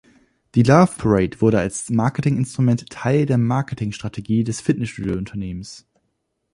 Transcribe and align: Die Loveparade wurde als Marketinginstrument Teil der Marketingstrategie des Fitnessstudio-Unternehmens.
Die 0.55 0.63
Loveparade 0.63 1.41
wurde 1.41 1.59
als 1.59 1.91
Marketinginstrument 1.91 2.89
Teil 2.89 3.27
der 3.27 3.37
Marketingstrategie 3.37 4.43
des 4.43 4.59
Fitnessstudio-Unternehmens. 4.59 5.85